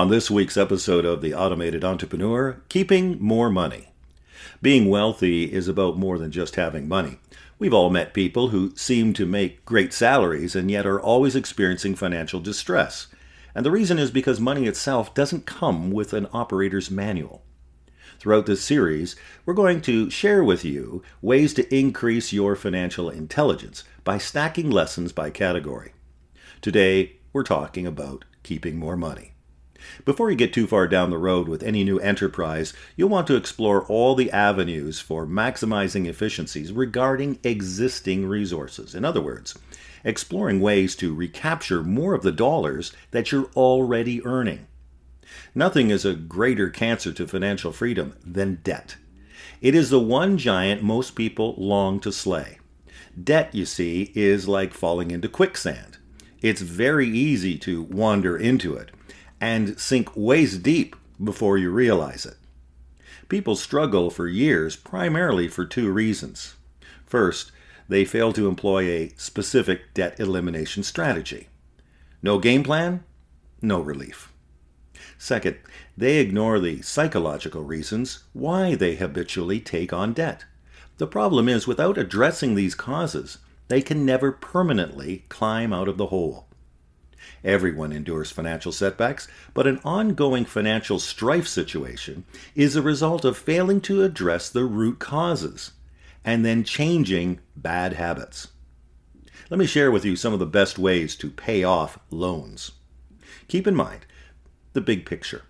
On 0.00 0.08
this 0.08 0.30
week's 0.30 0.56
episode 0.56 1.04
of 1.04 1.20
The 1.20 1.34
Automated 1.34 1.84
Entrepreneur, 1.84 2.62
keeping 2.70 3.22
more 3.22 3.50
money. 3.50 3.88
Being 4.62 4.88
wealthy 4.88 5.52
is 5.52 5.68
about 5.68 5.98
more 5.98 6.16
than 6.16 6.32
just 6.32 6.56
having 6.56 6.88
money. 6.88 7.18
We've 7.58 7.74
all 7.74 7.90
met 7.90 8.14
people 8.14 8.48
who 8.48 8.74
seem 8.74 9.12
to 9.12 9.26
make 9.26 9.62
great 9.66 9.92
salaries 9.92 10.56
and 10.56 10.70
yet 10.70 10.86
are 10.86 10.98
always 10.98 11.36
experiencing 11.36 11.96
financial 11.96 12.40
distress. 12.40 13.08
And 13.54 13.62
the 13.62 13.70
reason 13.70 13.98
is 13.98 14.10
because 14.10 14.40
money 14.40 14.66
itself 14.66 15.12
doesn't 15.12 15.44
come 15.44 15.90
with 15.90 16.14
an 16.14 16.28
operator's 16.32 16.90
manual. 16.90 17.42
Throughout 18.18 18.46
this 18.46 18.64
series, 18.64 19.16
we're 19.44 19.52
going 19.52 19.82
to 19.82 20.08
share 20.08 20.42
with 20.42 20.64
you 20.64 21.02
ways 21.20 21.52
to 21.52 21.74
increase 21.76 22.32
your 22.32 22.56
financial 22.56 23.10
intelligence 23.10 23.84
by 24.02 24.16
stacking 24.16 24.70
lessons 24.70 25.12
by 25.12 25.28
category. 25.28 25.92
Today, 26.62 27.16
we're 27.34 27.42
talking 27.42 27.86
about 27.86 28.24
keeping 28.42 28.78
more 28.78 28.96
money. 28.96 29.34
Before 30.04 30.30
you 30.30 30.36
get 30.36 30.52
too 30.52 30.66
far 30.66 30.86
down 30.86 31.10
the 31.10 31.18
road 31.18 31.48
with 31.48 31.62
any 31.62 31.84
new 31.84 31.98
enterprise, 31.98 32.72
you'll 32.96 33.08
want 33.08 33.26
to 33.28 33.36
explore 33.36 33.84
all 33.84 34.14
the 34.14 34.30
avenues 34.30 35.00
for 35.00 35.26
maximizing 35.26 36.06
efficiencies 36.06 36.72
regarding 36.72 37.38
existing 37.42 38.26
resources. 38.26 38.94
In 38.94 39.04
other 39.04 39.20
words, 39.20 39.58
exploring 40.04 40.60
ways 40.60 40.96
to 40.96 41.14
recapture 41.14 41.82
more 41.82 42.14
of 42.14 42.22
the 42.22 42.32
dollars 42.32 42.92
that 43.10 43.32
you're 43.32 43.50
already 43.56 44.24
earning. 44.24 44.66
Nothing 45.54 45.90
is 45.90 46.04
a 46.04 46.14
greater 46.14 46.68
cancer 46.68 47.12
to 47.12 47.26
financial 47.26 47.72
freedom 47.72 48.14
than 48.24 48.60
debt. 48.62 48.96
It 49.60 49.74
is 49.74 49.90
the 49.90 50.00
one 50.00 50.38
giant 50.38 50.82
most 50.82 51.14
people 51.14 51.54
long 51.56 52.00
to 52.00 52.12
slay. 52.12 52.58
Debt, 53.22 53.54
you 53.54 53.66
see, 53.66 54.12
is 54.14 54.48
like 54.48 54.72
falling 54.72 55.10
into 55.10 55.28
quicksand. 55.28 55.98
It's 56.40 56.62
very 56.62 57.08
easy 57.08 57.58
to 57.58 57.82
wander 57.82 58.36
into 58.36 58.74
it 58.74 58.90
and 59.40 59.78
sink 59.78 60.10
waist 60.14 60.62
deep 60.62 60.94
before 61.22 61.56
you 61.56 61.70
realize 61.70 62.26
it. 62.26 62.36
People 63.28 63.56
struggle 63.56 64.10
for 64.10 64.26
years 64.26 64.76
primarily 64.76 65.48
for 65.48 65.64
two 65.64 65.90
reasons. 65.90 66.56
First, 67.06 67.52
they 67.88 68.04
fail 68.04 68.32
to 68.32 68.48
employ 68.48 68.84
a 68.88 69.12
specific 69.16 69.94
debt 69.94 70.18
elimination 70.20 70.82
strategy. 70.82 71.48
No 72.22 72.38
game 72.38 72.62
plan, 72.62 73.04
no 73.62 73.80
relief. 73.80 74.32
Second, 75.18 75.56
they 75.96 76.18
ignore 76.18 76.58
the 76.58 76.82
psychological 76.82 77.62
reasons 77.62 78.24
why 78.32 78.74
they 78.74 78.96
habitually 78.96 79.60
take 79.60 79.92
on 79.92 80.12
debt. 80.12 80.44
The 80.98 81.06
problem 81.06 81.48
is, 81.48 81.66
without 81.66 81.98
addressing 81.98 82.54
these 82.54 82.74
causes, 82.74 83.38
they 83.68 83.80
can 83.80 84.04
never 84.04 84.32
permanently 84.32 85.24
climb 85.28 85.72
out 85.72 85.88
of 85.88 85.96
the 85.96 86.06
hole. 86.06 86.46
Everyone 87.44 87.92
endures 87.92 88.30
financial 88.30 88.72
setbacks, 88.72 89.28
but 89.54 89.66
an 89.66 89.80
ongoing 89.84 90.44
financial 90.44 90.98
strife 90.98 91.46
situation 91.46 92.24
is 92.54 92.76
a 92.76 92.82
result 92.82 93.24
of 93.24 93.36
failing 93.36 93.80
to 93.82 94.02
address 94.02 94.48
the 94.48 94.64
root 94.64 94.98
causes 94.98 95.72
and 96.24 96.44
then 96.44 96.64
changing 96.64 97.40
bad 97.56 97.94
habits. 97.94 98.48
Let 99.48 99.58
me 99.58 99.66
share 99.66 99.90
with 99.90 100.04
you 100.04 100.16
some 100.16 100.32
of 100.32 100.38
the 100.38 100.46
best 100.46 100.78
ways 100.78 101.16
to 101.16 101.30
pay 101.30 101.64
off 101.64 101.98
loans. 102.10 102.72
Keep 103.48 103.66
in 103.66 103.74
mind 103.74 104.06
the 104.72 104.80
big 104.80 105.04
picture. 105.06 105.42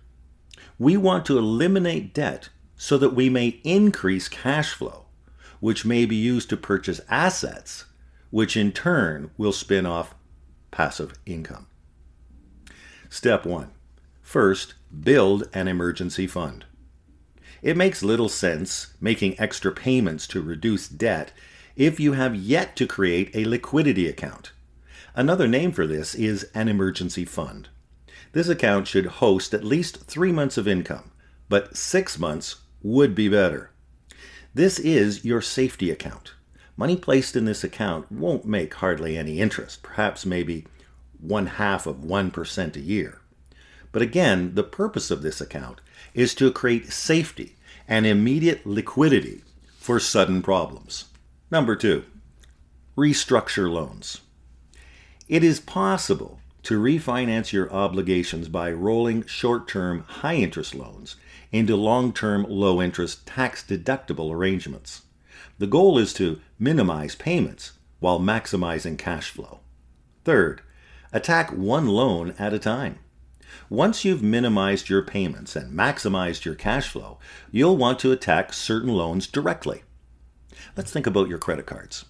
We 0.79 0.97
want 0.97 1.25
to 1.27 1.37
eliminate 1.37 2.13
debt 2.13 2.49
so 2.75 2.97
that 2.97 3.13
we 3.13 3.29
may 3.29 3.59
increase 3.63 4.27
cash 4.27 4.73
flow, 4.73 5.05
which 5.59 5.85
may 5.85 6.05
be 6.05 6.15
used 6.15 6.49
to 6.49 6.57
purchase 6.57 7.01
assets, 7.09 7.85
which 8.31 8.57
in 8.57 8.71
turn 8.71 9.29
will 9.37 9.53
spin 9.53 9.85
off 9.85 10.15
passive 10.71 11.13
income. 11.25 11.67
Step 13.09 13.45
one: 13.45 13.69
first, 14.21 14.73
build 15.03 15.49
an 15.53 15.67
emergency 15.67 16.27
fund. 16.27 16.65
It 17.61 17.77
makes 17.77 18.01
little 18.01 18.29
sense 18.29 18.93
making 18.99 19.39
extra 19.39 19.71
payments 19.71 20.25
to 20.27 20.41
reduce 20.41 20.87
debt 20.87 21.31
if 21.75 21.99
you 21.99 22.13
have 22.13 22.35
yet 22.35 22.75
to 22.77 22.87
create 22.87 23.29
a 23.35 23.45
liquidity 23.45 24.07
account. 24.07 24.51
Another 25.13 25.47
name 25.47 25.71
for 25.71 25.85
this 25.85 26.15
is 26.15 26.49
an 26.55 26.67
emergency 26.67 27.25
fund. 27.25 27.69
This 28.31 28.47
account 28.47 28.87
should 28.87 29.05
host 29.05 29.53
at 29.53 29.63
least 29.63 30.05
three 30.05 30.31
months 30.31 30.57
of 30.57 30.67
income, 30.67 31.11
but 31.49 31.75
six 31.75 32.17
months 32.17 32.61
would 32.81 33.13
be 33.13 33.27
better. 33.27 33.71
This 34.53 34.79
is 34.79 35.25
your 35.25 35.41
safety 35.41 35.91
account. 35.91 36.33
Money 36.81 36.95
placed 36.95 37.35
in 37.35 37.45
this 37.45 37.63
account 37.63 38.11
won't 38.11 38.43
make 38.43 38.73
hardly 38.73 39.15
any 39.15 39.39
interest, 39.39 39.83
perhaps 39.83 40.25
maybe 40.25 40.65
one 41.19 41.45
half 41.45 41.85
of 41.85 41.97
1% 41.97 42.75
a 42.75 42.79
year. 42.79 43.21
But 43.91 44.01
again, 44.01 44.55
the 44.55 44.63
purpose 44.63 45.11
of 45.11 45.21
this 45.21 45.39
account 45.39 45.79
is 46.15 46.33
to 46.33 46.51
create 46.51 46.91
safety 46.91 47.55
and 47.87 48.07
immediate 48.07 48.65
liquidity 48.65 49.43
for 49.77 49.99
sudden 49.99 50.41
problems. 50.41 51.05
Number 51.51 51.75
two, 51.75 52.03
restructure 52.97 53.71
loans. 53.71 54.21
It 55.27 55.43
is 55.43 55.59
possible 55.59 56.39
to 56.63 56.81
refinance 56.81 57.51
your 57.53 57.71
obligations 57.71 58.49
by 58.49 58.71
rolling 58.71 59.27
short 59.27 59.67
term 59.67 59.99
high 60.07 60.37
interest 60.37 60.73
loans 60.73 61.15
into 61.51 61.75
long 61.75 62.11
term 62.11 62.43
low 62.49 62.81
interest 62.81 63.27
tax 63.27 63.63
deductible 63.63 64.33
arrangements. 64.33 65.03
The 65.61 65.67
goal 65.67 65.99
is 65.99 66.11
to 66.13 66.41
minimize 66.57 67.13
payments 67.13 67.73
while 67.99 68.19
maximizing 68.19 68.97
cash 68.97 69.29
flow. 69.29 69.59
Third, 70.25 70.63
attack 71.13 71.51
one 71.51 71.85
loan 71.85 72.33
at 72.39 72.51
a 72.51 72.57
time. 72.57 72.97
Once 73.69 74.03
you've 74.03 74.23
minimized 74.23 74.89
your 74.89 75.03
payments 75.03 75.55
and 75.55 75.77
maximized 75.77 76.45
your 76.45 76.55
cash 76.55 76.89
flow, 76.89 77.19
you'll 77.51 77.77
want 77.77 77.99
to 77.99 78.11
attack 78.11 78.53
certain 78.53 78.91
loans 78.91 79.27
directly. 79.27 79.83
Let's 80.75 80.91
think 80.91 81.05
about 81.05 81.29
your 81.29 81.37
credit 81.37 81.67
cards. 81.67 82.05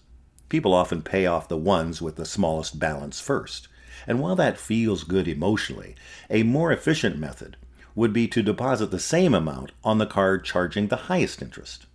People 0.48 0.74
often 0.74 1.02
pay 1.02 1.26
off 1.26 1.50
the 1.50 1.58
ones 1.58 2.02
with 2.02 2.16
the 2.16 2.24
smallest 2.24 2.80
balance 2.80 3.20
first. 3.20 3.68
And 4.08 4.22
while 4.22 4.38
that 4.38 4.58
feels 4.58 5.04
good 5.04 5.28
emotionally, 5.28 5.96
a 6.30 6.44
more 6.44 6.72
efficient 6.72 7.18
method 7.18 7.58
would 7.96 8.14
be 8.14 8.30
to 8.30 8.42
deposit 8.42 8.92
the 8.92 8.98
same 8.98 9.34
amount 9.34 9.74
on 9.84 9.98
the 9.98 10.06
card 10.06 10.46
charging 10.46 10.88
the 10.88 10.96
highest 11.12 11.42
interest. 11.42 11.86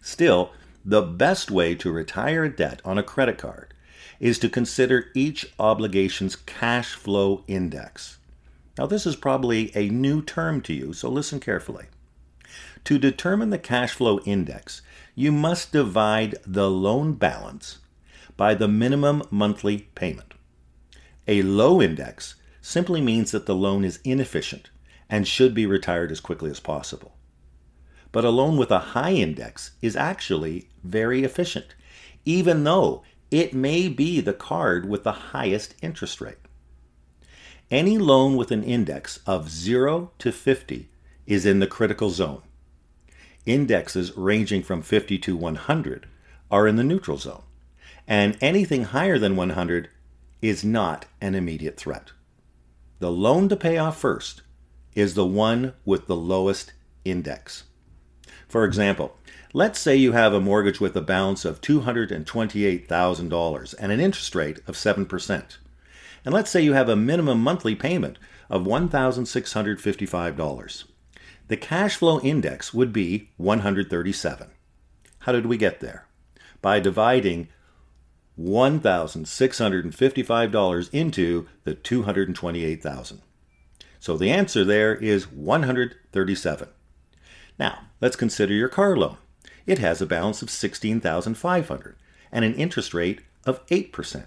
Still, 0.00 0.52
the 0.88 1.02
best 1.02 1.50
way 1.50 1.74
to 1.74 1.90
retire 1.90 2.44
a 2.44 2.48
debt 2.48 2.80
on 2.84 2.96
a 2.96 3.02
credit 3.02 3.36
card 3.36 3.74
is 4.20 4.38
to 4.38 4.48
consider 4.48 5.10
each 5.14 5.52
obligation's 5.58 6.36
cash 6.36 6.94
flow 6.94 7.42
index. 7.48 8.18
Now, 8.78 8.86
this 8.86 9.04
is 9.04 9.16
probably 9.16 9.76
a 9.76 9.88
new 9.88 10.22
term 10.22 10.60
to 10.62 10.72
you, 10.72 10.92
so 10.92 11.08
listen 11.08 11.40
carefully. 11.40 11.86
To 12.84 12.98
determine 12.98 13.50
the 13.50 13.58
cash 13.58 13.94
flow 13.94 14.20
index, 14.20 14.80
you 15.16 15.32
must 15.32 15.72
divide 15.72 16.36
the 16.46 16.70
loan 16.70 17.14
balance 17.14 17.78
by 18.36 18.54
the 18.54 18.68
minimum 18.68 19.24
monthly 19.28 19.88
payment. 19.96 20.34
A 21.26 21.42
low 21.42 21.82
index 21.82 22.36
simply 22.60 23.00
means 23.00 23.32
that 23.32 23.46
the 23.46 23.56
loan 23.56 23.84
is 23.84 23.98
inefficient 24.04 24.70
and 25.10 25.26
should 25.26 25.52
be 25.52 25.66
retired 25.66 26.12
as 26.12 26.20
quickly 26.20 26.50
as 26.50 26.60
possible. 26.60 27.15
But 28.12 28.24
a 28.24 28.30
loan 28.30 28.56
with 28.56 28.70
a 28.70 28.78
high 28.78 29.12
index 29.12 29.72
is 29.82 29.96
actually 29.96 30.68
very 30.82 31.24
efficient, 31.24 31.74
even 32.24 32.64
though 32.64 33.02
it 33.30 33.52
may 33.52 33.88
be 33.88 34.20
the 34.20 34.32
card 34.32 34.88
with 34.88 35.04
the 35.04 35.12
highest 35.12 35.74
interest 35.82 36.20
rate. 36.20 36.38
Any 37.70 37.98
loan 37.98 38.36
with 38.36 38.52
an 38.52 38.62
index 38.62 39.18
of 39.26 39.50
0 39.50 40.12
to 40.18 40.30
50 40.30 40.88
is 41.26 41.44
in 41.44 41.58
the 41.58 41.66
critical 41.66 42.10
zone. 42.10 42.42
Indexes 43.44 44.16
ranging 44.16 44.62
from 44.62 44.82
50 44.82 45.18
to 45.18 45.36
100 45.36 46.06
are 46.50 46.68
in 46.68 46.76
the 46.76 46.84
neutral 46.84 47.18
zone, 47.18 47.42
and 48.06 48.38
anything 48.40 48.84
higher 48.84 49.18
than 49.18 49.34
100 49.34 49.88
is 50.40 50.64
not 50.64 51.06
an 51.20 51.34
immediate 51.34 51.76
threat. 51.76 52.12
The 53.00 53.10
loan 53.10 53.48
to 53.48 53.56
pay 53.56 53.78
off 53.78 53.98
first 53.98 54.42
is 54.94 55.14
the 55.14 55.26
one 55.26 55.74
with 55.84 56.06
the 56.06 56.16
lowest 56.16 56.72
index. 57.04 57.64
For 58.48 58.64
example, 58.64 59.16
let's 59.52 59.78
say 59.78 59.94
you 59.96 60.12
have 60.12 60.32
a 60.32 60.40
mortgage 60.40 60.80
with 60.80 60.96
a 60.96 61.00
balance 61.00 61.44
of 61.44 61.60
$228,000 61.60 63.74
and 63.78 63.92
an 63.92 64.00
interest 64.00 64.34
rate 64.34 64.58
of 64.66 64.74
7%. 64.76 65.56
And 66.24 66.34
let's 66.34 66.50
say 66.50 66.60
you 66.60 66.72
have 66.72 66.88
a 66.88 66.96
minimum 66.96 67.40
monthly 67.40 67.74
payment 67.74 68.18
of 68.48 68.62
$1,655. 68.62 70.84
The 71.48 71.56
cash 71.56 71.96
flow 71.96 72.20
index 72.20 72.72
would 72.74 72.92
be 72.92 73.30
137. 73.36 74.48
How 75.20 75.32
did 75.32 75.46
we 75.46 75.56
get 75.56 75.80
there? 75.80 76.06
By 76.60 76.80
dividing 76.80 77.48
$1,655 78.38 80.90
into 80.92 81.48
the 81.64 81.74
228,000. 81.74 83.22
So 83.98 84.16
the 84.16 84.30
answer 84.30 84.64
there 84.64 84.94
is 84.94 85.26
137. 85.30 86.68
Now, 87.58 87.86
let's 88.00 88.16
consider 88.16 88.54
your 88.54 88.68
car 88.68 88.96
loan. 88.96 89.16
It 89.66 89.78
has 89.78 90.00
a 90.00 90.06
balance 90.06 90.42
of 90.42 90.50
16,500 90.50 91.96
and 92.32 92.44
an 92.44 92.54
interest 92.54 92.94
rate 92.94 93.20
of 93.44 93.66
8% 93.66 94.24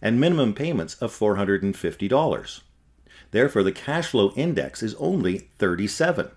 and 0.00 0.20
minimum 0.20 0.54
payments 0.54 0.94
of 0.96 1.16
$450. 1.16 2.60
Therefore, 3.30 3.62
the 3.62 3.72
cash 3.72 4.08
flow 4.08 4.32
index 4.36 4.82
is 4.82 4.94
only 4.96 5.38
37. 5.58 6.30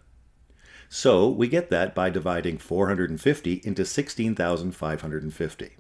So 0.88 1.28
we 1.28 1.48
get 1.48 1.70
that 1.72 1.96
by 1.96 2.10
dividing 2.10 2.58
450 2.58 3.62
into 3.64 3.84
16,550. 3.84 5.72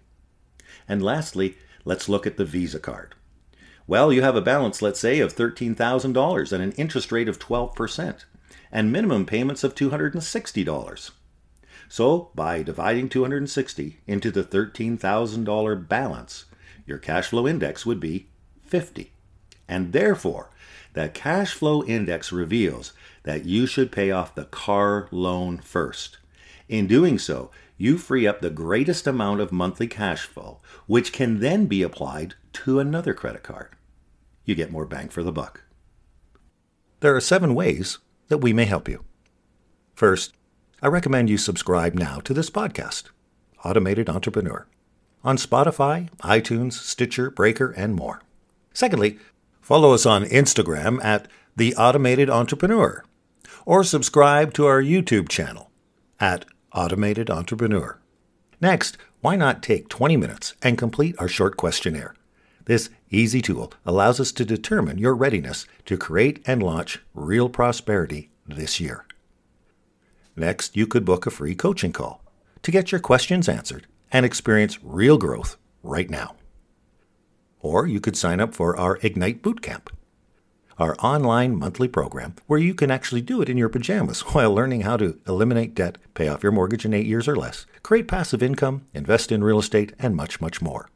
And 0.87 1.03
lastly, 1.03 1.57
let's 1.85 2.09
look 2.09 2.27
at 2.27 2.37
the 2.37 2.45
Visa 2.45 2.79
card. 2.79 3.15
Well, 3.87 4.11
you 4.11 4.23
have 4.23 4.35
a 4.35 4.41
balance, 4.41 4.81
let's 4.81 4.99
say, 4.99 5.19
of 5.19 5.35
$13,000 5.35 6.51
and 6.51 6.63
an 6.63 6.71
interest 6.73 7.11
rate 7.11 7.29
of 7.29 7.37
12%, 7.37 8.25
and 8.71 8.91
minimum 8.91 9.25
payments 9.25 9.63
of 9.63 9.75
$260. 9.75 11.11
So, 11.87 12.31
by 12.33 12.63
dividing 12.63 13.09
260 13.09 13.99
into 14.07 14.31
the 14.31 14.43
$13,000 14.43 15.87
balance, 15.87 16.45
your 16.85 16.97
cash 16.97 17.27
flow 17.27 17.47
index 17.47 17.85
would 17.85 17.99
be 17.99 18.27
50. 18.65 19.11
And 19.67 19.93
therefore, 19.93 20.49
the 20.93 21.09
cash 21.09 21.53
flow 21.53 21.83
index 21.83 22.31
reveals 22.31 22.93
that 23.23 23.45
you 23.45 23.65
should 23.65 23.91
pay 23.91 24.11
off 24.11 24.35
the 24.35 24.45
car 24.45 25.07
loan 25.11 25.57
first. 25.57 26.17
In 26.67 26.87
doing 26.87 27.19
so, 27.19 27.51
you 27.77 27.97
free 27.97 28.25
up 28.25 28.41
the 28.41 28.49
greatest 28.49 29.05
amount 29.05 29.41
of 29.41 29.51
monthly 29.51 29.87
cash 29.87 30.21
flow, 30.21 30.61
which 30.87 31.11
can 31.11 31.39
then 31.39 31.65
be 31.65 31.83
applied 31.83 32.35
to 32.53 32.79
another 32.79 33.13
credit 33.13 33.43
card. 33.43 33.75
You 34.45 34.55
get 34.55 34.71
more 34.71 34.85
bang 34.85 35.09
for 35.09 35.23
the 35.23 35.31
buck. 35.31 35.63
There 37.01 37.15
are 37.15 37.21
seven 37.21 37.53
ways 37.53 37.99
that 38.27 38.39
we 38.39 38.53
may 38.53 38.65
help 38.65 38.87
you. 38.87 39.03
First, 39.93 40.33
I 40.81 40.87
recommend 40.87 41.29
you 41.29 41.37
subscribe 41.37 41.95
now 41.95 42.19
to 42.19 42.33
this 42.33 42.49
podcast, 42.49 43.05
Automated 43.63 44.09
Entrepreneur, 44.09 44.67
on 45.23 45.37
Spotify, 45.37 46.09
iTunes, 46.19 46.73
Stitcher, 46.73 47.31
Breaker, 47.31 47.71
and 47.71 47.95
more. 47.95 48.21
Secondly, 48.73 49.17
follow 49.61 49.93
us 49.93 50.05
on 50.05 50.25
Instagram 50.25 51.03
at 51.03 51.27
The 51.55 51.75
Automated 51.75 52.29
Entrepreneur, 52.29 53.03
or 53.65 53.83
subscribe 53.83 54.53
to 54.53 54.65
our 54.65 54.81
YouTube 54.81 55.29
channel 55.29 55.71
at 56.19 56.45
Automated 56.73 57.29
Entrepreneur. 57.29 57.99
Next, 58.61 58.97
why 59.21 59.35
not 59.35 59.63
take 59.63 59.89
20 59.89 60.17
minutes 60.17 60.53
and 60.61 60.77
complete 60.77 61.15
our 61.19 61.27
short 61.27 61.57
questionnaire? 61.57 62.15
This 62.65 62.89
easy 63.11 63.41
tool 63.41 63.71
allows 63.85 64.19
us 64.19 64.31
to 64.33 64.45
determine 64.45 64.97
your 64.97 65.15
readiness 65.15 65.67
to 65.85 65.97
create 65.97 66.41
and 66.45 66.61
launch 66.61 66.99
real 67.13 67.47
prosperity 67.47 68.31
this 68.47 68.79
year. 68.79 69.05
Next, 70.35 70.75
you 70.75 70.87
could 70.87 71.05
book 71.05 71.25
a 71.25 71.31
free 71.31 71.55
coaching 71.55 71.93
call 71.93 72.23
to 72.63 72.71
get 72.71 72.91
your 72.91 72.99
questions 72.99 73.47
answered 73.47 73.87
and 74.11 74.25
experience 74.25 74.83
real 74.83 75.17
growth 75.17 75.57
right 75.83 76.09
now. 76.09 76.35
Or 77.59 77.87
you 77.87 77.99
could 77.99 78.17
sign 78.17 78.39
up 78.39 78.53
for 78.53 78.77
our 78.77 78.99
Ignite 79.01 79.41
Bootcamp, 79.41 79.87
our 80.77 80.95
online 80.99 81.55
monthly 81.55 81.87
program 81.87 82.35
where 82.47 82.59
you 82.59 82.73
can 82.73 82.91
actually 82.91 83.21
do 83.21 83.41
it 83.41 83.49
in 83.49 83.57
your 83.57 83.69
pajamas 83.69 84.21
while 84.33 84.53
learning 84.53 84.81
how 84.81 84.97
to 84.97 85.19
eliminate 85.27 85.75
debt, 85.75 85.99
pay 86.15 86.27
off 86.27 86.43
your 86.43 86.51
mortgage 86.51 86.85
in 86.85 86.93
eight 86.93 87.05
years 87.05 87.27
or 87.27 87.35
less, 87.35 87.65
create 87.83 88.07
passive 88.07 88.41
income, 88.41 88.85
invest 88.93 89.31
in 89.31 89.43
real 89.43 89.59
estate, 89.59 89.93
and 89.99 90.15
much, 90.15 90.41
much 90.41 90.61
more. 90.61 90.89